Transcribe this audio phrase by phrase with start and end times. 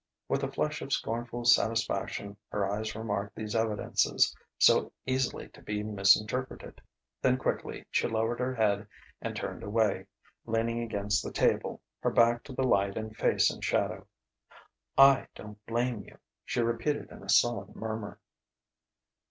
[0.27, 5.83] With a flush of scornful satisfaction her eyes remarked these evidences, so easily to be
[5.83, 6.81] misinterpreted;
[7.21, 8.87] then quickly she lowered her head
[9.21, 10.07] and turned away,
[10.47, 14.07] leaning against the table, her back to the light and face in shadow.
[14.97, 18.19] "I don't blame you," she repeated in a sullen murmur.